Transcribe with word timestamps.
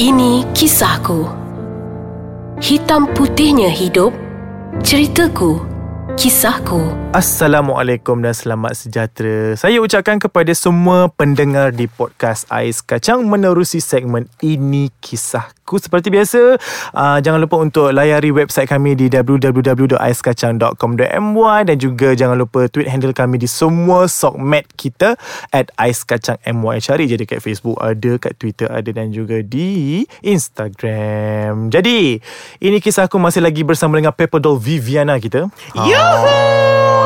Ini 0.00 0.48
kisahku. 0.56 1.28
Hitam 2.56 3.04
putihnya 3.12 3.68
hidup. 3.68 4.16
Ceritaku. 4.80 5.60
Kisahku. 6.16 6.99
Assalamualaikum 7.10 8.22
dan 8.22 8.30
selamat 8.30 8.86
sejahtera. 8.86 9.58
Saya 9.58 9.82
ucapkan 9.82 10.22
kepada 10.22 10.54
semua 10.54 11.10
pendengar 11.10 11.74
di 11.74 11.90
podcast 11.90 12.46
Ais 12.46 12.86
Kacang 12.86 13.26
menerusi 13.26 13.82
segmen 13.82 14.30
Ini 14.38 14.94
Kisahku. 15.02 15.82
Seperti 15.82 16.06
biasa, 16.06 16.54
uh, 16.94 17.18
jangan 17.18 17.42
lupa 17.42 17.58
untuk 17.58 17.90
layari 17.90 18.30
website 18.30 18.70
kami 18.70 18.94
di 18.94 19.10
www.aiskacang.com.my 19.10 21.58
dan 21.66 21.76
juga 21.82 22.14
jangan 22.14 22.38
lupa 22.38 22.70
tweet 22.70 22.86
handle 22.86 23.10
kami 23.10 23.42
di 23.42 23.50
semua 23.50 24.06
sokmed 24.06 24.70
kita 24.78 25.18
at 25.50 25.66
Ais 25.82 26.06
Kacang 26.06 26.38
MY. 26.46 26.78
Cari 26.78 27.10
je 27.10 27.18
dekat 27.18 27.42
Facebook 27.42 27.74
ada, 27.82 28.22
kat 28.22 28.38
Twitter 28.38 28.70
ada 28.70 28.86
dan 28.86 29.10
juga 29.10 29.42
di 29.42 30.06
Instagram. 30.22 31.74
Jadi, 31.74 32.22
ini 32.62 32.78
kisahku 32.78 33.18
masih 33.18 33.42
lagi 33.42 33.66
bersama 33.66 33.98
dengan 33.98 34.14
Pepper 34.14 34.38
Doll 34.38 34.62
Viviana 34.62 35.18
kita. 35.18 35.50
Nampak? 35.74 36.99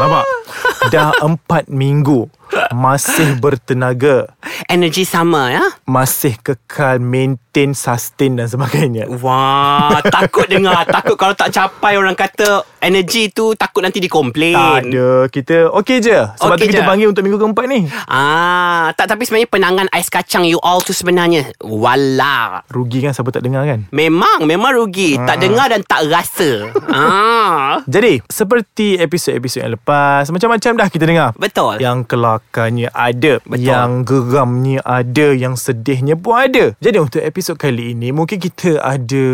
Dah 0.93 1.12
empat 1.23 1.69
minggu 1.73 2.29
Masih 2.71 3.37
bertenaga. 3.37 4.31
Energi 4.67 5.03
sama 5.03 5.51
ya? 5.51 5.65
Masih 5.85 6.35
kekal 6.37 6.99
maintain, 6.99 7.73
sustain 7.73 8.35
dan 8.35 8.47
sebagainya. 8.47 9.07
Wah 9.21 10.01
Takut 10.01 10.47
dengar. 10.47 10.87
Takut 10.87 11.15
kalau 11.15 11.33
tak 11.33 11.51
capai 11.51 11.95
Orang 11.95 12.15
kata 12.15 12.63
Energi 12.79 13.29
tu 13.29 13.53
Takut 13.55 13.80
nanti 13.80 13.99
dikomplain. 13.99 14.53
Tak 14.53 14.79
ada. 14.85 15.09
Kita 15.29 15.57
okey 15.75 15.97
je. 16.01 16.19
Sebab 16.37 16.55
Okey 16.55 16.65
tu 16.65 16.71
kita 16.71 16.83
je. 16.83 16.89
panggil 16.89 17.07
untuk 17.09 17.23
minggu 17.23 17.39
keempat 17.39 17.65
ni. 17.67 17.80
Ah, 18.05 18.93
tak 18.95 19.09
tapi 19.09 19.25
sebenarnya 19.25 19.49
penangan 19.49 19.87
ais 19.89 20.09
kacang 20.09 20.45
you 20.45 20.59
all 20.61 20.80
tu 20.80 20.93
sebenarnya 20.93 21.49
wala. 21.61 22.63
Rugi 22.69 23.01
kan? 23.01 23.13
Siapa 23.13 23.30
tak 23.30 23.43
dengar 23.43 23.65
kan? 23.65 23.87
Memang 23.91 24.45
memang 24.45 24.75
rugi, 24.75 25.16
tak 25.16 25.41
dengar 25.41 25.69
dan 25.69 25.80
tak 25.83 26.09
rasa. 26.09 26.68
ah, 26.89 27.80
Jadi 27.95 28.21
Seperti 28.27 28.96
episod-episod 28.96 29.63
yang 29.63 29.74
lepas 29.74 30.27
Macam-macam 30.29 30.71
dah 30.77 30.89
kita 30.89 31.05
dengar. 31.05 31.30
Betul. 31.37 31.79
Yang 31.79 32.05
kelakarnya 32.54 32.88
ada 32.95 33.42
Betul. 33.42 33.66
Yang 33.66 33.90
geramnya 34.06 34.78
ada 34.87 35.26
Yang 35.34 35.54
sedihnya 35.70 36.14
pun 36.14 36.38
ada. 36.38 36.64
Jadi 36.78 36.96
untuk 37.02 37.23
episod 37.24 37.59
kali 37.59 37.98
ini 37.98 38.14
Mungkin 38.14 38.38
kita 38.38 38.78
ada 38.78 39.26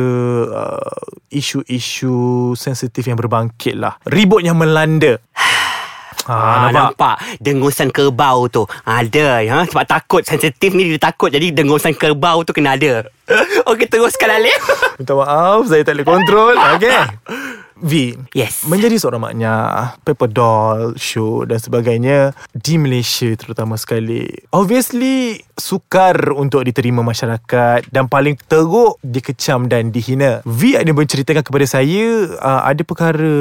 uh, 0.49 1.05
Isu-isu 1.31 2.51
sensitif 2.59 3.07
yang 3.07 3.15
berbangkit 3.15 3.79
lah. 3.79 3.95
Ribut 4.03 4.43
yang 4.43 4.59
melanda. 4.59 5.21
Ah, 6.31 6.71
nampak? 6.71 7.43
Dengusan 7.43 7.91
kerbau 7.91 8.47
tu. 8.47 8.63
Ada 8.87 9.43
ya? 9.43 9.67
Sebab 9.67 9.83
takut 9.83 10.23
Sensitif 10.23 10.71
ni 10.79 10.87
dia 10.87 11.01
takut. 11.01 11.27
Jadi 11.27 11.51
dengusan 11.51 11.97
kerbau 11.97 12.47
tu 12.47 12.55
kena 12.55 12.79
ada. 12.79 13.09
Okey 13.73 13.91
teruskan 13.91 14.39
Alif. 14.39 14.63
Minta 15.01 15.17
maaf 15.17 15.67
Saya 15.67 15.83
tak 15.83 15.99
boleh 15.99 16.07
kontrol. 16.07 16.55
Okay 16.77 16.93
V. 17.81 18.15
Yes. 18.37 18.65
Menjadi 18.69 18.97
seorang 19.01 19.25
maknya 19.25 19.53
Paper 20.05 20.29
doll 20.29 20.81
Show 21.01 21.49
dan 21.49 21.57
sebagainya 21.57 22.37
Di 22.53 22.77
Malaysia 22.77 23.33
terutama 23.37 23.81
sekali. 23.81 24.29
Obviously 24.53 25.41
Sukar 25.57 26.33
untuk 26.37 26.65
diterima 26.65 27.05
masyarakat 27.05 27.89
Dan 27.89 28.09
paling 28.09 28.37
teruk 28.49 29.01
Dikecam 29.05 29.69
dan 29.69 29.93
dihina. 29.93 30.41
V 30.45 30.77
ada 30.77 30.89
menceritakan 30.93 31.45
kepada 31.45 31.67
saya 31.69 32.37
uh, 32.37 32.63
Ada 32.69 32.85
perkara 32.85 33.37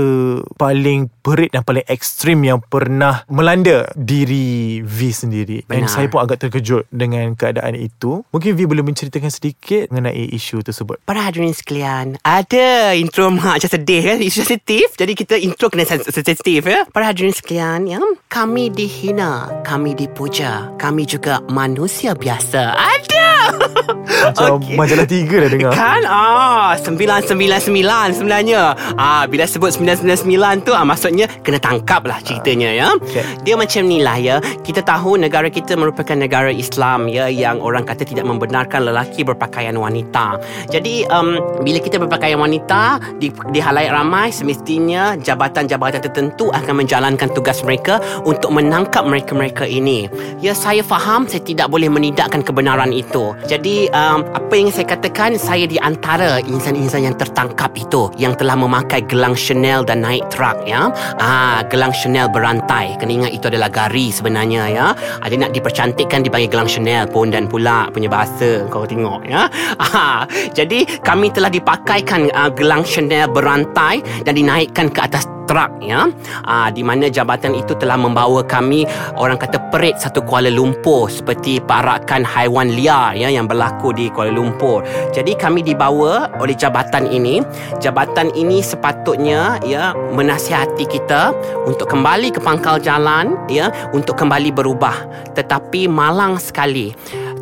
Paling 0.55 1.11
perit 1.23 1.51
dan 1.51 1.63
paling 1.63 1.83
ekstrim 1.87 2.39
Yang 2.43 2.63
pernah 2.71 3.23
melanda 3.27 3.91
Diri 3.95 4.79
V 4.83 4.97
sendiri. 5.11 5.67
Dan 5.67 5.85
Benar. 5.85 5.91
saya 5.91 6.07
pun 6.07 6.23
agak 6.23 6.47
terkejut 6.47 6.87
Dengan 6.91 7.35
keadaan 7.35 7.75
itu. 7.75 8.23
Mungkin 8.31 8.55
V 8.55 8.59
boleh 8.67 8.83
menceritakan 8.87 9.31
sedikit 9.31 9.91
Mengenai 9.91 10.31
isu 10.31 10.63
tersebut. 10.63 11.03
Para 11.03 11.27
hadirin 11.27 11.51
sekalian 11.55 12.15
Ada 12.23 12.95
intro 12.95 13.27
mak 13.31 13.59
macam 13.59 13.71
sedih 13.71 14.01
kan 14.03 14.17
Isu 14.29 14.45
sensitif 14.45 14.93
Jadi 14.93 15.17
kita 15.17 15.33
intro 15.41 15.73
kena 15.73 15.89
sen- 15.89 16.05
sensitif 16.05 16.61
ya. 16.61 16.85
Para 16.85 17.09
hadirin 17.09 17.33
sekalian 17.33 17.89
ya, 17.89 17.97
Kami 18.29 18.69
dihina 18.69 19.49
Kami 19.65 19.97
dipuja 19.97 20.69
Kami 20.77 21.09
juga 21.09 21.41
manusia 21.49 22.13
biasa. 22.13 22.77
Ada 22.77 23.28
Macam 24.09 24.59
Okey. 24.59 24.75
majalah 24.75 25.07
tiga 25.07 25.35
dah 25.45 25.49
dengar 25.49 25.71
Kan 25.73 26.03
ah 26.05 26.73
999 26.75 28.17
sebenarnya. 28.17 28.75
Ah 28.99 29.23
bila 29.29 29.45
sebut 29.45 29.73
999 29.73 30.65
tu 30.67 30.71
ah 30.75 30.83
maksudnya 30.85 31.25
kena 31.41 31.61
tangkap 31.61 32.05
lah 32.05 32.19
ceritanya 32.21 32.69
ya. 32.73 32.87
Okay. 32.99 33.23
Dia 33.45 33.55
macam 33.55 33.81
ni 33.85 34.01
lah 34.03 34.17
ya. 34.19 34.35
Kita 34.65 34.83
tahu 34.83 35.17
negara 35.17 35.47
kita 35.47 35.77
merupakan 35.77 36.17
negara 36.17 36.51
Islam 36.51 37.07
ya 37.07 37.31
yang 37.31 37.61
orang 37.63 37.85
kata 37.87 38.05
tidak 38.05 38.25
membenarkan 38.27 38.89
lelaki 38.89 39.23
berpakaian 39.23 39.75
wanita. 39.77 40.37
Jadi 40.69 41.07
um, 41.09 41.39
bila 41.63 41.79
kita 41.79 42.01
berpakaian 42.01 42.39
wanita 42.39 42.99
di 43.17 43.31
di 43.53 43.59
halayak 43.61 43.93
ramai 43.93 44.33
semestinya 44.33 45.15
jabatan-jabatan 45.17 46.01
tertentu 46.01 46.51
akan 46.51 46.85
menjalankan 46.85 47.29
tugas 47.31 47.61
mereka 47.63 48.01
untuk 48.25 48.51
menangkap 48.53 49.05
mereka-mereka 49.05 49.63
ini. 49.65 50.09
Ya 50.43 50.51
saya 50.53 50.83
faham 50.83 51.25
saya 51.29 51.41
tidak 51.45 51.71
boleh 51.71 51.87
menidakkan 51.87 52.41
kebenaran 52.43 52.91
itu. 52.91 53.33
Jadi 53.45 53.87
um, 53.95 54.25
apa 54.35 54.53
yang 54.57 54.69
saya 54.73 54.89
katakan 54.89 55.39
saya 55.39 55.63
di 55.69 55.79
antara 55.79 56.43
insan-insan 56.43 57.07
yang 57.07 57.15
tertangkap 57.15 57.71
itu 57.77 58.11
yang 58.19 58.35
telah 58.35 58.57
memakai 58.59 59.05
gelang 59.07 59.37
Chanel 59.37 59.87
dan 59.87 60.03
naik 60.03 60.27
truk 60.33 60.59
ya. 60.67 60.91
Ah 61.21 61.63
gelang 61.71 61.95
Chanel 61.95 62.27
berantai. 62.27 62.99
Kena 62.99 63.23
ingat 63.23 63.31
itu 63.31 63.47
adalah 63.47 63.71
gari 63.71 64.11
sebenarnya 64.11 64.63
ya. 64.69 64.87
Ada 65.23 65.35
nak 65.39 65.51
dipercantikkan 65.55 66.25
dipanggil 66.27 66.51
gelang 66.51 66.69
Chanel 66.69 67.07
pun 67.07 67.31
dan 67.31 67.47
pula 67.47 67.87
punya 67.93 68.11
bahasa 68.11 68.67
kau 68.67 68.83
tengok 68.83 69.23
ya. 69.29 69.47
Ah 69.89 70.27
jadi 70.51 70.85
kami 71.01 71.31
telah 71.31 71.49
dipakaikan 71.49 72.29
uh, 72.35 72.51
gelang 72.51 72.83
Chanel 72.83 73.31
berantai 73.31 74.03
dan 74.27 74.35
dinaikkan 74.35 74.91
ke 74.91 74.99
atas 74.99 75.38
truk 75.49 75.81
ya 75.81 76.05
ah, 76.45 76.69
di 76.69 76.85
mana 76.85 77.09
jabatan 77.09 77.57
itu 77.57 77.73
telah 77.73 77.97
membawa 77.97 78.45
kami 78.45 78.85
orang 79.17 79.41
kata 79.41 79.57
perit 79.73 79.97
satu 79.97 80.21
Kuala 80.21 80.53
Lumpur 80.53 81.09
seperti 81.09 81.57
parakan 81.57 82.21
haiwan 82.21 82.69
liar 82.69 83.17
ya 83.17 83.33
yang 83.33 83.49
berlaku 83.49 83.89
di 83.89 84.13
Kuala 84.13 84.29
Lumpur. 84.29 84.85
Jadi 85.09 85.33
kami 85.33 85.65
dibawa 85.65 86.29
oleh 86.37 86.53
jabatan 86.53 87.09
ini. 87.09 87.41
Jabatan 87.81 88.29
ini 88.37 88.61
sepatutnya 88.61 89.57
ya 89.65 89.97
menasihati 90.13 90.85
kita 90.85 91.33
untuk 91.65 91.89
kembali 91.89 92.29
ke 92.29 92.39
pangkal 92.43 92.77
jalan 92.77 93.33
ya 93.49 93.73
untuk 93.95 94.13
kembali 94.19 94.53
berubah. 94.53 94.93
Tetapi 95.33 95.89
malang 95.89 96.37
sekali 96.37 96.93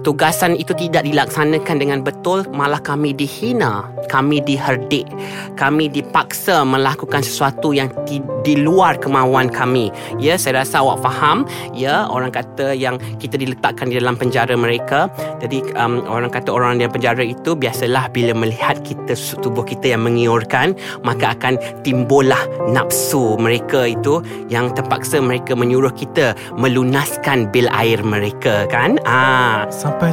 tugasan 0.07 0.55
itu 0.55 0.71
tidak 0.71 1.03
dilaksanakan 1.03 1.75
dengan 1.75 1.99
betul 1.99 2.47
malah 2.55 2.79
kami 2.79 3.11
dihina 3.11 3.91
kami 4.07 4.39
diherdik 4.39 5.03
kami 5.59 5.91
dipaksa 5.91 6.63
melakukan 6.63 7.19
sesuatu 7.19 7.75
yang 7.75 7.91
di, 8.05 8.23
di 8.45 8.61
luar 8.61 8.95
kemauan 9.01 9.49
kami. 9.49 9.89
Ya 10.21 10.37
saya 10.37 10.63
rasa 10.63 10.85
awak 10.85 11.01
faham. 11.01 11.43
Ya 11.73 12.05
orang 12.07 12.31
kata 12.31 12.77
yang 12.77 13.01
kita 13.17 13.35
diletakkan 13.35 13.89
di 13.89 13.97
dalam 13.97 14.15
penjara 14.15 14.53
mereka. 14.53 15.09
Jadi 15.41 15.65
um, 15.75 16.05
orang 16.05 16.29
kata 16.29 16.53
orang 16.53 16.77
dalam 16.77 16.93
penjara 16.93 17.25
itu 17.25 17.57
biasalah 17.57 18.13
bila 18.13 18.37
melihat 18.37 18.79
kita 18.85 19.17
tubuh 19.41 19.65
kita 19.65 19.97
yang 19.97 20.05
mengiurkan 20.05 20.77
maka 21.01 21.33
akan 21.33 21.57
timbullah 21.81 22.39
nafsu 22.69 23.35
mereka 23.41 23.89
itu 23.89 24.21
yang 24.47 24.71
terpaksa 24.71 25.19
mereka 25.19 25.57
menyuruh 25.57 25.91
kita 25.91 26.37
melunaskan 26.55 27.49
bil 27.49 27.67
air 27.73 27.99
mereka 28.05 28.69
kan? 28.69 29.01
Ah 29.03 29.65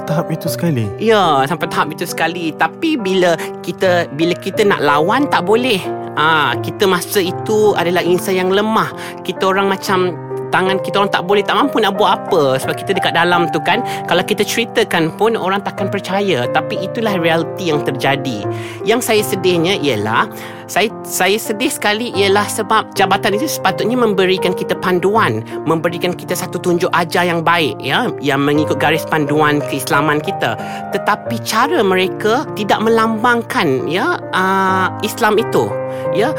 tahap 0.05 0.33
itu 0.33 0.49
sekali 0.49 0.89
Ya, 0.99 1.45
sampai 1.45 1.69
tahap 1.69 1.93
itu 1.93 2.09
sekali. 2.09 2.50
Tapi 2.56 2.97
bila 2.97 3.37
kita 3.61 4.09
bila 4.17 4.33
kita 4.37 4.65
nak 4.65 4.81
lawan 4.81 5.28
tak 5.28 5.45
boleh. 5.45 5.81
Ah, 6.15 6.55
kita 6.62 6.87
masa 6.87 7.19
itu 7.19 7.75
adalah 7.75 8.00
insan 8.00 8.39
yang 8.39 8.50
lemah. 8.50 8.89
Kita 9.27 9.50
orang 9.50 9.67
macam 9.67 10.15
tangan 10.54 10.78
kita 10.78 11.03
orang 11.03 11.10
tak 11.10 11.26
boleh 11.26 11.42
tak 11.42 11.59
mampu 11.59 11.82
nak 11.82 11.98
buat 11.98 12.15
apa. 12.15 12.62
Sebab 12.62 12.78
kita 12.78 12.94
dekat 12.94 13.19
dalam 13.19 13.50
tu 13.50 13.59
kan 13.59 13.82
kalau 14.06 14.22
kita 14.22 14.47
ceritakan 14.47 15.10
pun 15.19 15.34
orang 15.34 15.59
takkan 15.66 15.91
percaya. 15.91 16.47
Tapi 16.54 16.78
itulah 16.78 17.19
realiti 17.19 17.75
yang 17.75 17.82
terjadi. 17.82 18.47
Yang 18.86 19.10
saya 19.10 19.22
sedihnya 19.27 19.74
ialah 19.83 20.30
saya 20.71 20.89
saya 21.03 21.36
sedih 21.36 21.68
sekali 21.68 22.15
ialah 22.15 22.47
sebab 22.47 22.95
jabatan 22.95 23.34
itu 23.34 23.51
sepatutnya 23.51 23.98
memberikan 23.98 24.54
kita 24.54 24.78
panduan. 24.78 25.42
Memberikan 25.66 26.15
kita 26.15 26.39
satu 26.39 26.62
tunjuk 26.62 26.95
ajar 26.95 27.27
yang 27.27 27.42
baik 27.42 27.74
ya 27.83 28.15
yang 28.22 28.47
mengikut 28.47 28.78
garis 28.78 29.03
panduan 29.03 29.59
keislaman 29.66 30.22
kita. 30.22 30.54
Tetapi 30.95 31.42
cara 31.42 31.83
mereka 31.83 32.47
tidak 32.54 32.78
melambangkan 32.78 33.91
ya 33.91 34.22
uh, 34.30 34.86
Islam 35.03 35.36
itu 35.42 35.66
Ya, 36.12 36.30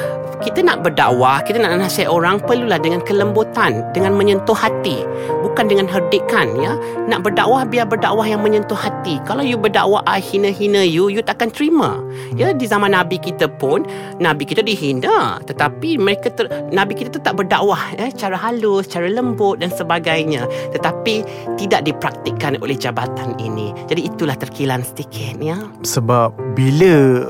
kita 0.44 0.62
nak 0.62 0.85
berdakwah, 0.85 1.41
kita 1.41 1.57
nak 1.57 1.79
nasihat 1.81 2.12
orang 2.12 2.38
perlulah 2.44 2.77
dengan 2.77 3.01
kelembutan, 3.01 3.81
dengan 3.95 4.04
menyentuh 4.13 4.53
hati, 4.53 5.01
bukan 5.41 5.65
dengan 5.65 5.89
herdikan 5.89 6.53
ya. 6.61 6.77
Nak 7.09 7.25
berdakwah 7.25 7.65
biar 7.65 7.89
berdakwah 7.89 8.27
yang 8.29 8.45
menyentuh 8.45 8.77
hati. 8.77 9.17
Kalau 9.25 9.41
you 9.41 9.57
berdakwah 9.57 10.05
I 10.05 10.21
hina-hina 10.21 10.85
you, 10.85 11.09
you 11.09 11.25
takkan 11.25 11.49
terima. 11.49 11.97
Ya, 12.37 12.53
di 12.53 12.69
zaman 12.69 12.93
Nabi 12.93 13.17
kita 13.17 13.49
pun 13.49 13.87
Nabi 14.21 14.45
kita 14.45 14.61
dihina, 14.61 15.41
tetapi 15.41 15.97
mereka 15.97 16.29
ter, 16.29 16.45
Nabi 16.69 16.93
kita 16.93 17.17
tetap 17.17 17.41
berdakwah 17.41 17.97
ya, 17.97 18.13
cara 18.13 18.37
halus, 18.37 18.85
cara 18.85 19.09
lembut 19.09 19.63
dan 19.63 19.73
sebagainya. 19.73 20.45
Tetapi 20.75 21.25
tidak 21.57 21.89
dipraktikkan 21.89 22.61
oleh 22.61 22.77
jabatan 22.77 23.33
ini. 23.41 23.73
Jadi 23.89 24.05
itulah 24.05 24.37
terkilan 24.37 24.85
sedikit 24.85 25.39
ya. 25.39 25.57
Sebab 25.81 26.35
bila 26.53 27.25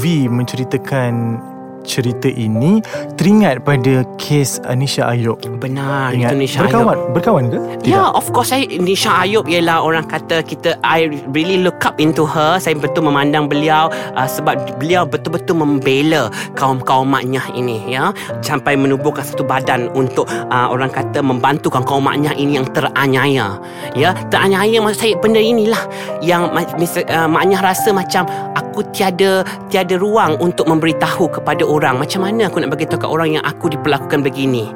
V 0.00 0.30
menceritakan 0.30 1.42
cerita 1.84 2.32
ini 2.32 2.80
teringat 3.14 3.62
pada 3.62 4.02
kes 4.16 4.58
Anisha 4.64 5.06
Ayub. 5.12 5.38
Benar, 5.60 6.16
Ingat 6.16 6.34
itu 6.34 6.36
Nisha 6.40 6.60
berkawan, 6.66 6.96
Ayub. 6.96 7.12
berkawan 7.14 7.44
ke? 7.52 7.58
Ya, 7.84 8.00
yeah, 8.00 8.08
of 8.10 8.26
course 8.32 8.50
saya 8.50 8.66
Nisha 8.66 9.12
Ayub 9.22 9.46
ialah 9.46 9.84
orang 9.84 10.08
kata 10.08 10.42
kita 10.42 10.80
I 10.82 11.12
really 11.30 11.60
look 11.60 11.84
up 11.84 12.00
into 12.00 12.24
her. 12.24 12.56
Saya 12.58 12.74
betul 12.74 13.06
memandang 13.06 13.46
beliau 13.46 13.92
uh, 14.16 14.28
sebab 14.28 14.80
beliau 14.80 15.04
betul-betul 15.04 15.60
membela 15.60 16.32
kaum-kaum 16.56 17.06
maknyah 17.06 17.44
ini 17.54 17.84
ya. 17.92 18.10
Sampai 18.40 18.74
menubuhkan 18.74 19.22
satu 19.22 19.44
badan 19.44 19.92
untuk 19.92 20.26
uh, 20.28 20.66
orang 20.72 20.90
kata 20.90 21.20
membantu 21.20 21.68
kaum-kaum 21.68 22.02
maknyah 22.02 22.34
ini 22.34 22.58
yang 22.58 22.66
teraniaya. 22.72 23.60
Ya, 23.92 24.16
teraniaya 24.32 24.80
maksud 24.80 24.98
saya 24.98 25.14
benda 25.20 25.38
inilah 25.38 25.80
yang 26.24 26.48
uh, 26.50 27.28
maknyah 27.28 27.60
rasa 27.60 27.92
macam 27.92 28.24
aku 28.74 28.82
tiada 28.90 29.46
tiada 29.70 29.94
ruang 29.94 30.34
untuk 30.42 30.66
memberitahu 30.66 31.30
kepada 31.30 31.62
orang 31.62 31.94
macam 32.02 32.26
mana 32.26 32.50
aku 32.50 32.58
nak 32.58 32.74
bagi 32.74 32.90
tahu 32.90 33.06
kat 33.06 33.10
orang 33.14 33.38
yang 33.38 33.44
aku 33.46 33.70
diperlakukan 33.70 34.26
begini. 34.26 34.66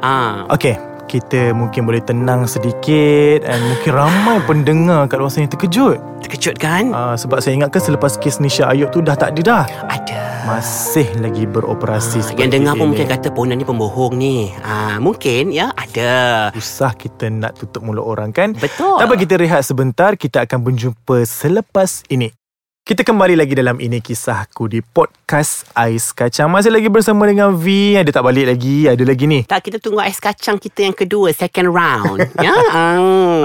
Ah, 0.00 0.48
Okey, 0.48 0.74
kita 1.04 1.52
mungkin 1.52 1.84
boleh 1.84 2.00
tenang 2.00 2.48
sedikit 2.48 3.44
dan 3.44 3.60
mungkin 3.68 3.92
ramai 3.92 4.40
pendengar 4.48 5.04
kat 5.04 5.20
luar 5.20 5.28
sana 5.28 5.46
terkejut. 5.52 6.00
terkejut 6.24 6.56
kan? 6.56 6.88
Uh, 6.96 7.12
sebab 7.12 7.44
saya 7.44 7.60
ingatkan 7.60 7.84
selepas 7.84 8.16
kes 8.16 8.40
Nisha 8.40 8.72
Ayub 8.72 8.88
tu 8.88 9.04
dah 9.04 9.12
tak 9.12 9.36
ada 9.36 9.40
dah. 9.44 9.64
Ada. 9.92 10.20
Masih 10.42 11.06
lagi 11.22 11.46
beroperasi 11.46 12.18
seperti 12.18 12.42
yang 12.42 12.50
dengar 12.50 12.74
pun 12.74 12.90
ini. 12.90 12.90
mungkin 12.90 13.06
kata 13.14 13.28
Pona 13.30 13.54
ni 13.54 13.62
pembohong 13.62 14.18
ni 14.18 14.50
ah, 14.66 14.98
Mungkin 14.98 15.54
ya 15.54 15.70
ada 15.70 16.50
Susah 16.50 16.98
kita 16.98 17.30
nak 17.30 17.62
tutup 17.62 17.86
mulut 17.86 18.02
orang 18.02 18.34
kan 18.34 18.50
Betul 18.50 18.98
Tak 18.98 19.06
apa 19.06 19.14
kita 19.14 19.38
rehat 19.38 19.62
sebentar 19.62 20.18
Kita 20.18 20.42
akan 20.42 20.66
berjumpa 20.66 21.22
selepas 21.30 22.02
ini 22.10 22.41
kita 22.82 23.06
kembali 23.06 23.38
lagi 23.38 23.54
dalam 23.54 23.78
Ini 23.78 24.02
Kisahku 24.02 24.66
di 24.66 24.82
podcast 24.82 25.70
Ais 25.70 26.10
Kacang. 26.10 26.50
Masih 26.50 26.74
lagi 26.74 26.90
bersama 26.90 27.30
dengan 27.30 27.54
V. 27.54 27.94
Ada 27.94 28.10
tak 28.10 28.26
balik 28.26 28.50
lagi? 28.50 28.90
Ada 28.90 29.06
lagi 29.06 29.30
ni. 29.30 29.46
Tak 29.46 29.62
kita 29.62 29.78
tunggu 29.78 30.02
ais 30.02 30.18
kacang 30.18 30.58
kita 30.58 30.90
yang 30.90 30.96
kedua 30.96 31.30
Second 31.30 31.70
round 31.70 32.18
Ya. 32.42 32.50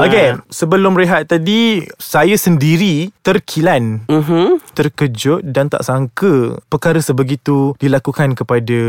Okay, 0.01 0.41
sebelum 0.49 0.97
rehat 0.97 1.29
tadi, 1.29 1.85
saya 2.01 2.33
sendiri 2.33 3.13
terkilan, 3.21 4.09
Mhm. 4.09 4.57
terkejut 4.73 5.45
dan 5.45 5.69
tak 5.69 5.85
sangka 5.85 6.57
perkara 6.65 6.97
sebegitu 6.97 7.77
dilakukan 7.77 8.33
kepada 8.33 8.79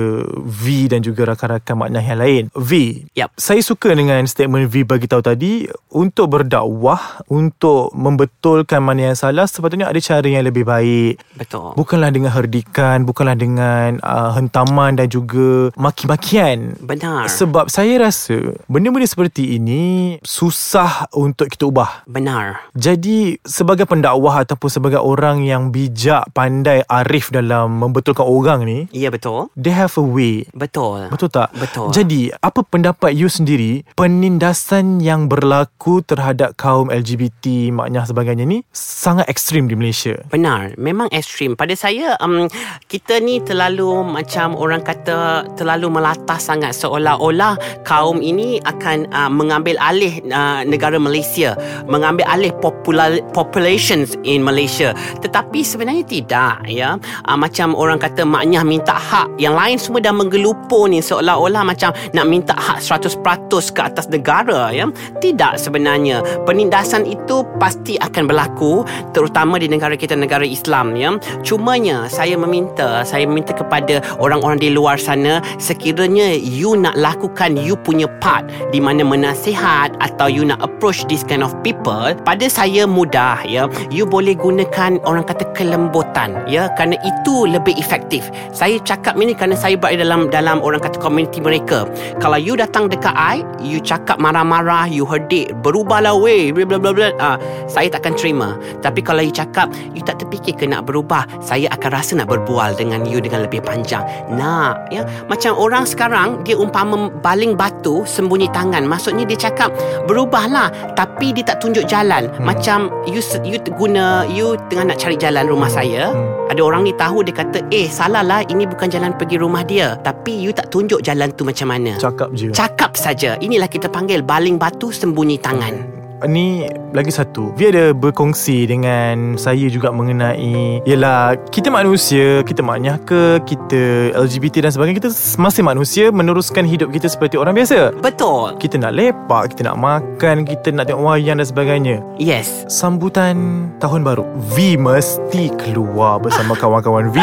V 0.41 0.65
dan 0.89 1.05
juga 1.05 1.29
rakan-rakan 1.29 1.77
makna 1.77 2.01
yang 2.01 2.17
lain. 2.17 2.43
V, 2.57 3.05
Yap. 3.13 3.37
saya 3.37 3.61
suka 3.61 3.93
dengan 3.93 4.25
statement 4.25 4.73
V 4.73 4.89
bagi 4.89 5.05
tahu 5.05 5.21
tadi, 5.21 5.69
untuk 5.93 6.33
berdakwah, 6.33 7.21
untuk 7.29 7.93
membetulkan 7.93 8.81
mana 8.81 9.13
yang 9.13 9.19
salah, 9.19 9.45
sepatutnya 9.45 9.93
ada 9.93 10.01
cara 10.01 10.25
yang 10.25 10.38
lebih 10.43 10.65
baik. 10.67 11.23
Betul 11.39 11.75
Bukanlah 11.75 12.11
dengan 12.11 12.31
herdikan, 12.35 13.03
bukanlah 13.07 13.37
dengan 13.39 13.99
uh, 14.03 14.35
hentaman 14.35 14.99
dan 14.99 15.07
juga 15.11 15.71
maki-makian. 15.75 16.79
Benar 16.83 17.31
Sebab 17.31 17.71
saya 17.71 17.99
rasa 18.03 18.55
benda-benda 18.67 19.07
seperti 19.07 19.57
ini 19.59 20.17
susah 20.23 21.11
untuk 21.15 21.51
kita 21.51 21.69
ubah. 21.69 22.07
Benar 22.07 22.71
Jadi 22.75 23.39
sebagai 23.43 23.85
pendakwah 23.89 24.43
ataupun 24.45 24.69
sebagai 24.71 25.01
orang 25.03 25.45
yang 25.45 25.71
bijak, 25.71 26.31
pandai, 26.35 26.83
arif 26.87 27.31
dalam 27.31 27.81
membetulkan 27.83 28.27
orang 28.27 28.65
ni, 28.67 28.79
Ya 28.91 29.11
betul 29.13 29.51
they 29.55 29.75
have 29.75 29.95
a 29.99 30.05
way. 30.05 30.47
Betul 30.55 31.09
Betul 31.11 31.31
tak? 31.33 31.49
Betul. 31.57 31.91
Jadi, 31.93 32.31
apa 32.31 32.61
pendapat 32.65 33.13
you 33.15 33.29
sendiri 33.31 33.83
penindasan 33.99 35.03
yang 35.03 35.27
berlaku 35.27 36.01
terhadap 36.05 36.55
kaum 36.57 36.89
LGBT, 36.89 37.75
maknya 37.75 38.05
sebagainya 38.09 38.45
ni 38.47 38.63
sangat 38.71 39.27
ekstrim 39.27 39.67
di 39.67 39.75
Malaysia? 39.75 40.17
Benar, 40.29 40.77
memang 40.77 41.09
ekstrim. 41.09 41.57
Pada 41.57 41.73
saya, 41.73 42.13
um, 42.21 42.53
kita 42.85 43.17
ni 43.17 43.41
terlalu 43.41 44.05
macam 44.05 44.53
orang 44.61 44.85
kata 44.85 45.49
terlalu 45.57 45.89
melatah 45.89 46.37
sangat 46.37 46.77
seolah-olah 46.77 47.57
kaum 47.89 48.21
ini 48.21 48.61
akan 48.69 49.09
uh, 49.09 49.33
mengambil 49.33 49.81
alih 49.81 50.21
uh, 50.29 50.69
negara 50.69 51.01
Malaysia, 51.01 51.57
mengambil 51.89 52.29
alih 52.29 52.53
popula- 52.61 53.25
populations 53.33 54.21
in 54.29 54.45
Malaysia. 54.45 54.93
Tetapi 55.25 55.65
sebenarnya 55.65 56.05
tidak, 56.05 56.61
ya. 56.69 57.01
Uh, 57.25 57.39
macam 57.41 57.73
orang 57.73 57.97
kata 57.97 58.29
maknya 58.29 58.61
minta 58.61 59.01
hak, 59.01 59.33
yang 59.41 59.57
lain 59.57 59.81
semua 59.81 60.05
dah 60.05 60.13
menggelupur 60.13 60.93
ni 60.93 61.01
seolah-olah 61.01 61.65
macam 61.65 61.97
nak 62.13 62.27
minta 62.29 62.53
hak 62.53 62.85
100% 62.85 63.25
ke 63.73 63.81
atas 63.81 64.13
negara, 64.13 64.77
ya. 64.77 64.85
Tidak 65.25 65.57
sebenarnya. 65.57 66.21
Penindasan 66.45 67.09
itu 67.09 67.49
pasti 67.57 67.97
akan 67.97 68.29
berlaku 68.29 68.85
terutama 69.17 69.57
di 69.57 69.73
negara 69.73 69.97
kita 69.97 70.18
negara 70.19 70.43
Islam 70.43 70.99
ya. 70.99 71.15
Cumanya 71.47 72.11
saya 72.11 72.35
meminta, 72.35 73.07
saya 73.07 73.25
meminta 73.25 73.55
kepada 73.55 74.03
orang-orang 74.19 74.59
di 74.59 74.71
luar 74.75 74.99
sana 74.99 75.39
sekiranya 75.63 76.35
you 76.35 76.75
nak 76.75 76.99
lakukan 76.99 77.55
you 77.55 77.79
punya 77.79 78.11
part 78.19 78.45
di 78.75 78.83
mana 78.83 79.07
menasihat 79.07 79.95
atau 80.03 80.27
you 80.27 80.43
nak 80.43 80.59
approach 80.61 81.07
this 81.07 81.23
kind 81.23 81.41
of 81.47 81.55
people, 81.63 82.13
pada 82.27 82.47
saya 82.51 82.85
mudah 82.85 83.41
ya. 83.47 83.71
You 83.89 84.05
boleh 84.05 84.35
gunakan 84.35 84.99
orang 85.07 85.25
kata 85.25 85.47
kelembutan 85.55 86.43
ya 86.51 86.67
kerana 86.75 86.99
itu 87.07 87.47
lebih 87.47 87.79
efektif. 87.79 88.27
Saya 88.51 88.81
cakap 88.83 89.15
ini 89.17 89.33
kerana 89.37 89.55
saya 89.55 89.79
berada 89.79 90.03
dalam 90.03 90.29
dalam 90.33 90.59
orang 90.65 90.83
kata 90.83 90.99
community 90.99 91.39
mereka. 91.39 91.87
Kalau 92.19 92.41
you 92.41 92.59
datang 92.59 92.91
dekat 92.91 93.15
I, 93.15 93.45
you 93.63 93.79
cakap 93.79 94.19
marah-marah, 94.19 94.89
you 94.89 95.05
herdik, 95.05 95.53
berubahlah 95.63 96.17
weh, 96.17 96.51
bla 96.51 96.65
bla 96.65 96.79
bla 96.81 96.91
bla. 96.93 97.09
Ah, 97.21 97.37
saya 97.69 97.93
takkan 97.93 98.17
terima. 98.17 98.57
Tapi 98.81 99.05
kalau 99.05 99.23
you 99.23 99.35
cakap 99.35 99.69
you 99.93 100.03
tak 100.09 100.25
terfikir 100.25 100.57
ke 100.57 100.65
nak 100.65 100.89
berubah, 100.89 101.29
saya 101.45 101.69
akan 101.77 101.91
rasa 101.93 102.17
nak 102.17 102.33
berbual 102.33 102.73
dengan 102.73 103.05
you 103.05 103.21
dengan 103.21 103.45
lebih 103.45 103.61
panjang. 103.61 104.01
Nak, 104.33 104.89
ya. 104.89 105.05
Macam 105.29 105.53
orang 105.61 105.85
sekarang 105.85 106.41
dia 106.49 106.57
umpama 106.57 107.13
baling 107.21 107.53
batu 107.53 108.09
sembunyi 108.09 108.49
tangan. 108.57 108.89
Maksudnya 108.89 109.29
dia 109.29 109.37
cakap 109.37 109.69
berubahlah 110.09 110.73
tapi 110.97 111.37
dia 111.37 111.45
tak 111.45 111.61
tunjuk 111.61 111.85
jalan. 111.85 112.33
Hmm. 112.41 112.49
Macam 112.49 112.79
you 113.05 113.21
you 113.45 113.61
guna 113.77 114.25
you 114.33 114.57
tengah 114.73 114.95
nak 114.95 114.99
cari 114.99 115.21
jalan 115.21 115.45
rumah 115.45 115.69
saya. 115.69 116.17
Hmm. 116.17 116.49
Ada 116.49 116.61
orang 116.65 116.89
ni 116.89 116.97
tahu 116.97 117.21
dia 117.21 117.37
kata, 117.37 117.61
"Eh, 117.69 117.93
salah 117.93 118.25
lah 118.25 118.41
ini 118.49 118.65
bukan 118.65 118.89
jalan 118.89 119.13
pergi 119.13 119.37
rumah 119.37 119.61
dia." 119.69 120.01
Tapi 120.01 120.33
you 120.41 120.57
tak 120.57 120.73
tunjuk 120.73 121.05
jalan 121.05 121.29
tu 121.37 121.45
macam 121.45 121.69
mana. 121.69 122.01
Cakap 122.01 122.33
je. 122.33 122.49
Cakap 122.57 122.97
saja. 122.97 123.37
Inilah 123.45 123.69
kita 123.69 123.93
panggil 123.93 124.25
baling 124.25 124.57
batu 124.57 124.89
sembunyi 124.89 125.37
tangan. 125.37 125.98
Ni 126.27 126.67
lagi 126.91 127.15
satu 127.15 127.55
Vi 127.55 127.71
ada 127.71 127.95
berkongsi 127.95 128.67
dengan 128.67 129.39
saya 129.39 129.71
juga 129.71 129.95
mengenai 129.95 130.83
Yelah 130.83 131.39
kita 131.55 131.71
manusia 131.71 132.43
Kita 132.43 132.59
maknyah 132.59 132.99
ke 133.07 133.39
Kita 133.47 134.11
LGBT 134.19 134.67
dan 134.67 134.73
sebagainya 134.75 134.99
Kita 134.99 135.11
masih 135.39 135.63
manusia 135.63 136.05
Meneruskan 136.11 136.67
hidup 136.67 136.91
kita 136.91 137.07
seperti 137.07 137.39
orang 137.39 137.55
biasa 137.55 137.95
Betul. 138.03 138.59
Kita 138.59 138.83
nak 138.83 138.99
lepak 138.99 139.55
Kita 139.55 139.71
nak 139.71 139.79
makan 139.79 140.43
Kita 140.43 140.75
nak 140.75 140.91
tengok 140.91 141.07
wayang 141.07 141.39
dan 141.39 141.47
sebagainya 141.47 142.03
Yes. 142.19 142.67
Sambutan 142.67 143.69
tahun 143.79 144.03
baru 144.03 144.27
V 144.59 144.75
mesti 144.75 145.55
keluar 145.55 146.19
bersama 146.19 146.59
kawan-kawan 146.63 147.15
V 147.15 147.19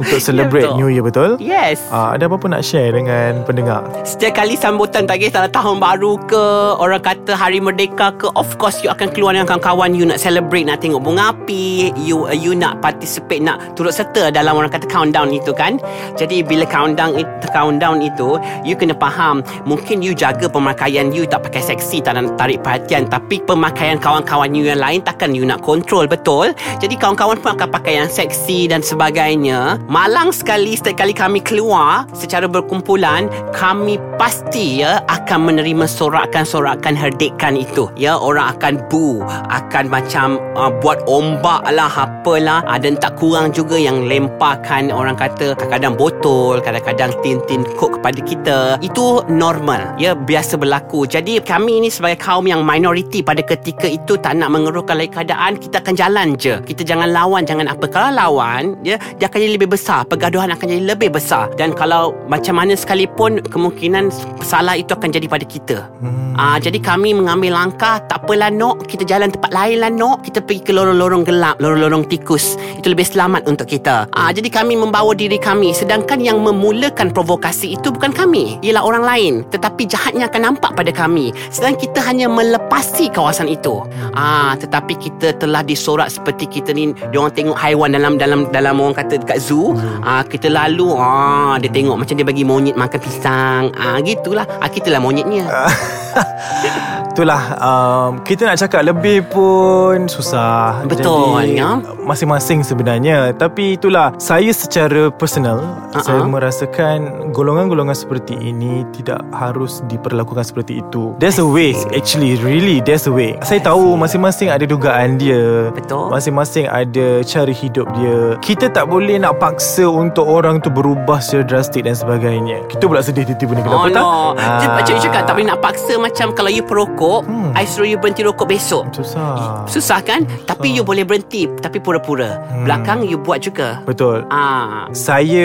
Untuk 0.00 0.22
celebrate 0.24 0.72
betul. 0.72 0.78
New 0.80 0.88
Year 0.88 1.04
betul? 1.04 1.36
Yes. 1.36 1.84
Ah, 1.92 2.16
ada 2.16 2.30
apa-apa 2.30 2.48
nak 2.48 2.64
share 2.64 2.96
dengan 2.96 3.44
pendengar? 3.44 3.84
Setiap 4.08 4.40
kali 4.40 4.56
sambutan 4.56 5.04
tak 5.04 5.20
kisahlah 5.20 5.52
tahun 5.52 5.76
baru 5.82 6.16
ke 6.24 6.44
Orang 6.80 7.04
kata 7.04 7.36
hari 7.36 7.60
merdeka 7.60 8.14
ke 8.14 8.21
Of 8.38 8.62
course 8.62 8.78
you 8.86 8.90
akan 8.94 9.10
keluar 9.10 9.34
dengan 9.34 9.50
kawan-kawan. 9.50 9.98
You 9.98 10.06
nak 10.06 10.22
celebrate 10.22 10.70
Nak 10.70 10.78
tengok 10.78 11.02
bunga 11.02 11.34
api. 11.34 11.90
You 11.98 12.30
uh, 12.30 12.36
you 12.36 12.54
nak 12.54 12.78
participate 12.78 13.42
Nak 13.42 13.74
turut 13.74 13.90
serta 13.90 14.30
dalam 14.30 14.54
orang 14.54 14.70
kata 14.70 14.86
countdown 14.86 15.34
itu 15.34 15.50
kan. 15.50 15.82
Jadi 16.14 16.46
bila 16.46 16.62
countdown 16.68 17.18
itu, 17.18 17.46
countdown 17.50 17.98
itu 18.04 18.38
You 18.62 18.78
kena 18.78 18.94
faham 19.00 19.42
Mungkin 19.66 20.04
you 20.04 20.14
jaga 20.14 20.46
pemakaian 20.46 21.10
you 21.10 21.26
Tak 21.26 21.48
pakai 21.48 21.62
seksi 21.64 22.04
Tak 22.04 22.14
nak 22.14 22.38
tarik 22.38 22.62
perhatian. 22.62 23.10
Tapi 23.10 23.42
pemakaian 23.42 23.98
kawan-kawan 23.98 24.54
you 24.54 24.70
yang 24.70 24.78
lain 24.78 25.02
Takkan 25.02 25.34
you 25.34 25.42
nak 25.42 25.64
control 25.64 26.06
Betul? 26.06 26.54
Jadi 26.78 26.94
kawan-kawan 26.94 27.40
pun 27.40 27.56
akan 27.58 27.68
pakai 27.72 28.04
yang 28.04 28.10
seksi 28.10 28.68
Dan 28.68 28.84
sebagainya. 28.84 29.80
Malang 29.88 30.30
sekali 30.30 30.76
Setiap 30.76 31.02
kali 31.02 31.16
kami 31.16 31.40
keluar 31.40 32.04
Secara 32.12 32.44
berkumpulan 32.46 33.26
Kami 33.56 33.96
pasti 34.20 34.84
ya 34.84 35.00
Akan 35.08 35.48
menerima 35.48 35.88
sorakan-sorakan 35.88 36.94
herdikan 36.94 37.56
itu 37.56 37.88
Ya 37.96 38.11
ya 38.12 38.20
orang 38.20 38.46
akan 38.52 38.74
bu 38.92 39.24
akan 39.48 39.84
macam 39.88 40.36
uh, 40.52 40.68
buat 40.84 41.00
ombak 41.08 41.64
lah 41.72 41.88
apalah. 41.88 42.60
Uh, 42.68 42.76
dan 42.76 43.00
tak 43.00 43.16
kurang 43.16 43.56
juga 43.56 43.80
yang 43.80 44.04
lemparkan 44.04 44.92
orang 44.92 45.16
kata 45.16 45.56
kadang-kadang 45.56 45.96
botol 45.96 46.60
kadang-kadang 46.60 47.10
tin-tin 47.24 47.64
kok 47.80 47.96
kepada 47.96 48.20
kita. 48.20 48.58
Itu 48.84 49.24
normal. 49.32 49.96
Ya 49.96 50.12
biasa 50.12 50.60
berlaku. 50.60 51.08
Jadi 51.08 51.40
kami 51.40 51.80
ni 51.80 51.88
sebagai 51.88 52.20
kaum 52.20 52.44
yang 52.44 52.60
minoriti 52.60 53.24
pada 53.24 53.40
ketika 53.40 53.88
itu 53.88 54.20
tak 54.20 54.36
nak 54.36 54.52
mengeruhkan 54.52 55.00
lagi 55.00 55.16
keadaan 55.16 55.56
kita 55.56 55.80
akan 55.80 55.94
jalan 55.96 56.28
je. 56.36 56.60
Kita 56.60 56.84
jangan 56.84 57.08
lawan 57.08 57.48
jangan 57.48 57.72
apa. 57.72 57.88
Kalau 57.88 58.12
lawan 58.12 58.76
ya 58.84 59.00
dia 59.16 59.26
akan 59.32 59.38
jadi 59.40 59.54
lebih 59.56 59.72
besar. 59.72 60.04
Pergaduhan 60.04 60.52
akan 60.52 60.66
jadi 60.68 60.84
lebih 60.84 61.16
besar. 61.16 61.48
Dan 61.56 61.72
kalau 61.72 62.12
macam 62.28 62.60
mana 62.60 62.76
sekalipun 62.76 63.40
kemungkinan 63.48 64.12
salah 64.44 64.76
itu 64.76 64.92
akan 64.92 65.08
jadi 65.08 65.26
pada 65.30 65.46
kita. 65.48 65.78
Hmm. 66.02 66.34
uh, 66.36 66.58
jadi 66.58 66.76
kami 66.82 67.14
mengambil 67.14 67.54
langkah 67.54 68.01
tak 68.08 68.26
apalah 68.26 68.50
nok. 68.50 68.86
Kita 68.86 69.02
jalan 69.06 69.30
tempat 69.30 69.50
lain 69.52 69.82
lah 69.82 69.90
nok. 69.92 70.26
Kita 70.26 70.42
pergi 70.42 70.62
ke 70.62 70.72
lorong-lorong 70.74 71.22
gelap 71.26 71.56
lorong-lorong 71.62 72.06
tikus. 72.08 72.56
Itu 72.78 72.90
lebih 72.92 73.06
selamat 73.06 73.46
untuk 73.46 73.68
kita. 73.70 74.10
Uh, 74.14 74.30
jadi 74.34 74.48
kami 74.50 74.78
membawa 74.78 75.12
diri 75.14 75.36
kami. 75.38 75.74
Sedangkan 75.74 76.22
yang 76.22 76.40
memulakan 76.42 77.14
provokasi 77.14 77.78
itu 77.78 77.92
bukan 77.92 78.10
kami. 78.10 78.58
Ialah 78.62 78.82
orang 78.82 79.04
lain. 79.04 79.34
Tetapi 79.50 79.86
jahatnya 79.86 80.26
akan 80.30 80.40
nampak 80.52 80.72
pada 80.74 80.90
kami. 80.90 81.30
Sedangkan 81.52 81.78
kita 81.78 82.00
hanya 82.02 82.26
melepasi 82.26 83.12
kawasan 83.12 83.50
itu. 83.50 83.82
Ah 84.16 84.54
tetapi 84.58 84.98
kita 84.98 85.36
telah 85.38 85.62
disorak 85.66 86.10
seperti 86.10 86.46
kita 86.48 86.74
ni. 86.74 86.94
Dia 87.12 87.18
orang 87.18 87.34
tengok 87.34 87.58
haiwan 87.58 87.94
dalam 87.94 88.18
dalam 88.18 88.40
dalam 88.50 88.78
orang 88.82 88.96
kata 88.96 89.22
dekat 89.22 89.38
zoo. 89.42 89.74
Ah 90.02 90.26
kita 90.26 90.50
lalu 90.50 90.94
ah 90.96 91.58
dia 91.62 91.70
tengok 91.70 92.00
macam 92.00 92.14
dia 92.14 92.26
bagi 92.26 92.44
monyet 92.46 92.74
makan 92.78 93.00
pisang. 93.02 93.64
Ah 93.78 93.98
gitulah. 94.02 94.46
Ah 94.58 94.70
kita 94.70 94.90
lah 94.90 95.00
monyetnya. 95.02 95.46
Itulah 97.12 97.60
um, 97.92 98.10
Kita 98.24 98.48
nak 98.48 98.56
cakap 98.58 98.82
lebih 98.88 99.28
pun 99.28 100.08
Susah 100.08 100.82
Betul, 100.88 101.44
Jadi 101.44 101.60
ya. 101.60 101.76
Masing-masing 102.02 102.64
sebenarnya 102.64 103.36
Tapi 103.36 103.76
itulah 103.76 104.16
Saya 104.16 104.50
secara 104.56 105.12
personal 105.12 105.60
uh-huh. 105.92 106.00
Saya 106.02 106.24
merasakan 106.24 107.30
Golongan-golongan 107.36 107.94
seperti 107.96 108.36
ini 108.40 108.88
Tidak 108.96 109.32
harus 109.36 109.84
diperlakukan 109.86 110.42
seperti 110.42 110.80
itu 110.80 111.12
There's 111.20 111.38
a 111.38 111.46
way 111.46 111.76
Actually 111.92 112.40
Really 112.40 112.80
There's 112.80 113.04
a 113.06 113.12
way 113.12 113.36
Saya 113.44 113.60
tahu 113.60 113.94
Masing-masing 114.00 114.48
ada 114.48 114.64
dugaan 114.64 115.20
dia 115.20 115.68
Betul. 115.72 116.08
Masing-masing 116.08 116.66
ada 116.68 117.20
Cara 117.22 117.52
hidup 117.52 117.86
dia 117.96 118.40
Kita 118.40 118.72
tak 118.72 118.88
boleh 118.88 119.20
nak 119.20 119.38
paksa 119.38 119.86
Untuk 119.86 120.24
orang 120.24 120.58
tu 120.64 120.72
berubah 120.72 121.20
Secara 121.20 121.44
drastik 121.44 121.84
dan 121.84 121.94
sebagainya 121.94 122.64
Kita 122.66 122.88
pula 122.88 123.04
sedih 123.04 123.28
Tiba-tiba 123.28 123.52
ni 123.58 123.62
Kenapa 123.62 123.80
Oh 123.82 123.88
tak 123.92 124.02
no 124.02 124.10
Ah. 124.32 124.80
Cakap 124.82 125.24
Tak 125.28 125.34
boleh 125.34 125.48
nak 125.48 125.60
paksa 125.60 125.98
Macam 125.98 126.32
kalau 126.32 126.50
you 126.52 126.64
perokok 126.64 127.26
hmm. 127.26 127.52
I 127.52 127.64
suruh 127.82 127.90
you 127.90 127.98
berhenti 127.98 128.22
rokok 128.22 128.46
besok 128.46 128.82
Susah 128.94 129.66
Susah 129.66 129.98
kan 130.00 130.22
Tapi 130.46 130.70
you 130.70 130.86
boleh 130.86 131.02
berhenti 131.02 131.50
Tapi 131.50 131.82
pura-pura 131.82 132.38
Hmm. 132.52 132.62
Belakang 132.62 133.02
you 133.02 133.18
buat 133.18 133.42
juga 133.42 133.82
Betul 133.82 134.22
Ah, 134.30 134.86
saya 134.92 135.42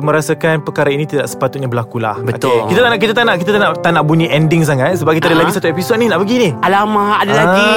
merasakan 0.00 0.62
perkara 0.62 0.88
ini 0.88 1.04
tidak 1.04 1.26
sepatutnya 1.26 1.66
berlaku 1.66 1.98
lah. 1.98 2.16
Betul. 2.16 2.64
Okay. 2.64 2.72
Kita 2.72 2.80
tak 2.80 2.88
nak 2.88 2.98
kita 2.98 3.12
tak 3.12 3.24
nak 3.26 3.36
kita 3.36 3.50
tak 3.52 3.60
nak 3.60 3.70
tak 3.82 3.90
nak 3.92 4.04
bunyi 4.04 4.26
ending 4.26 4.62
sangat 4.62 4.96
sebab 4.96 5.12
kita 5.12 5.28
ada 5.28 5.36
Ah. 5.36 5.40
lagi 5.42 5.52
satu 5.52 5.68
episod 5.68 5.98
ni 5.98 6.06
nak 6.06 6.22
pergi 6.22 6.36
ni. 6.38 6.50
Alamak 6.56 7.16
ada 7.20 7.32
Ah. 7.32 7.36
lagi 7.36 7.70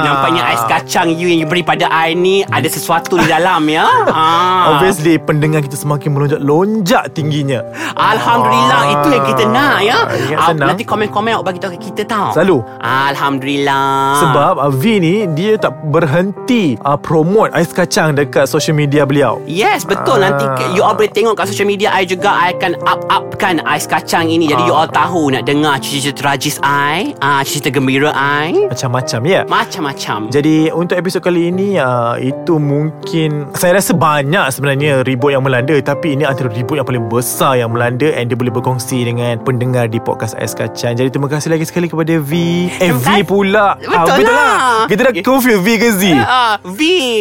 Nampaknya 0.00 0.42
ais 0.44 0.62
kacang 0.64 1.08
you 1.10 1.26
Yang 1.26 1.40
you 1.40 1.48
beri 1.48 1.62
pada 1.62 1.88
I 1.88 2.12
ni 2.14 2.44
Ada 2.44 2.68
sesuatu 2.68 3.16
di 3.16 3.26
dalam 3.26 3.66
ya 3.66 3.88
ah. 4.12 4.76
Obviously 4.76 5.16
pendengar 5.18 5.64
kita 5.64 5.74
semakin 5.74 6.12
melonjak-lonjak 6.12 7.10
tingginya. 7.10 7.64
Alhamdulillah 7.96 8.80
Ah. 8.80 8.92
Itu 8.94 9.08
yang 9.10 9.24
kita 9.26 9.44
nak 9.48 9.76
ya 9.80 9.98
Ingat 10.06 10.38
Ah. 10.38 10.54
Nanti 10.54 10.84
komen-komen 10.84 11.32
Awak 11.32 11.44
bagi 11.44 11.58
tahu 11.58 11.72
kita 11.74 12.02
tau 12.04 12.30
Selalu. 12.30 12.62
Alhamdulillah 12.78 13.39
Sebab 13.40 14.54
uh, 14.60 14.72
V 14.72 15.00
ni 15.00 15.24
dia 15.32 15.56
tak 15.56 15.72
berhenti 15.88 16.76
uh, 16.84 16.96
promote 16.96 17.50
ais 17.52 17.70
kacang 17.70 18.12
dekat 18.12 18.46
social 18.46 18.76
media 18.76 19.04
beliau. 19.04 19.40
Yes 19.44 19.82
betul. 19.84 20.20
Ah. 20.20 20.30
Nanti 20.30 20.44
you 20.76 20.84
all 20.84 20.94
boleh 20.94 21.10
tengok 21.10 21.34
kat 21.36 21.48
social 21.48 21.66
media 21.66 21.90
I 21.90 22.04
juga 22.04 22.30
I 22.30 22.52
akan 22.54 22.76
up-upkan 22.84 23.64
ais 23.64 23.88
kacang 23.88 24.28
ini. 24.28 24.46
Jadi 24.46 24.62
Ah. 24.62 24.68
you 24.68 24.74
all 24.74 24.90
tahu 24.90 25.32
Nak 25.32 25.48
dengar 25.48 25.80
cerita 25.80 26.12
tragis 26.12 26.60
I 26.60 27.16
ah, 27.24 27.40
Cerita 27.40 27.72
gembira 27.72 28.12
I. 28.12 28.68
Macam-macam 28.68 29.20
ya. 29.24 29.40
Macam-macam. 29.48 30.28
Jadi 30.28 30.68
untuk 30.70 31.00
episod 31.00 31.24
kali 31.24 31.48
ini 31.48 31.80
uh, 31.80 32.20
Itu 32.20 32.60
mungkin 32.60 33.48
Saya 33.56 33.80
rasa 33.80 33.96
banyak 33.96 34.52
sebenarnya 34.52 35.00
Ribut 35.02 35.32
yang 35.32 35.40
melanda. 35.40 35.72
Tapi 35.80 36.18
ini 36.18 36.28
antara 36.28 36.52
ribut 36.52 36.76
yang 36.76 36.84
paling 36.84 37.08
besar 37.08 37.56
Yang 37.56 37.70
melanda 37.72 38.08
And 38.12 38.28
dia 38.28 38.36
boleh 38.36 38.52
berkongsi 38.52 39.08
Dengan 39.08 39.40
pendengar 39.40 39.88
di 39.88 39.96
podcast 39.96 40.36
Ais 40.36 40.52
Kacang. 40.52 40.92
Jadi 40.92 41.08
terima 41.08 41.30
kasih 41.30 41.48
lagi 41.50 41.64
sekali 41.64 41.88
Kepada 41.88 42.20
V. 42.20 42.32
Eh 42.68 42.92
V 42.92 43.06
Terima 43.30 44.02
kasih. 44.02 44.10
pula 44.10 44.10
Betul 44.10 44.18
lah. 44.26 44.86
Kita 44.90 45.00
dah 45.06 45.12
confuse 45.22 45.58
V 45.62 45.68
ke 45.78 45.88
Z? 45.94 46.02
Ah, 46.18 46.58
V 46.62 46.80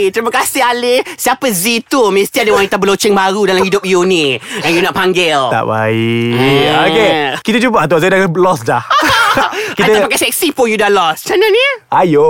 Terima 0.09 0.31
kasih 0.33 0.61
Ali 0.65 1.05
Siapa 1.13 1.45
Z 1.53 1.85
tu? 1.85 2.09
Mesti 2.09 2.41
ada 2.41 2.51
wanita 2.57 2.75
berloceng 2.81 3.13
baru 3.13 3.45
Dalam 3.45 3.61
hidup 3.61 3.85
you 3.85 4.01
ni. 4.09 4.41
Yang 4.65 4.73
you 4.73 4.81
nak 4.81 4.95
panggil. 4.97 5.53
Tak 5.53 5.65
baik. 5.69 6.33
Eh. 6.33 6.69
Okay 6.89 7.11
Kita 7.45 7.57
jumpa 7.61 7.85
tu 7.85 8.01
Saya 8.01 8.09
dah 8.17 8.19
lost 8.33 8.65
dah. 8.65 8.83
Kita... 9.77 9.85
I 9.85 9.93
tak 10.01 10.05
pakai 10.09 10.21
seksi 10.25 10.51
pun 10.57 10.65
you 10.65 10.77
dah 10.81 10.89
lost. 10.89 11.29
Macam 11.29 11.37
mana 11.37 11.47
ni? 11.53 11.65
Ayo. 11.93 12.27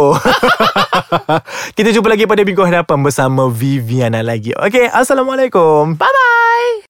Kita 1.78 1.90
jumpa 1.96 2.12
lagi 2.12 2.28
pada 2.28 2.44
minggu 2.44 2.64
hadapan 2.68 3.00
Bersama 3.00 3.48
Viviana 3.48 4.20
lagi. 4.20 4.52
Okay 4.52 4.92
Assalamualaikum. 4.92 5.96
Bye-bye 5.96 6.88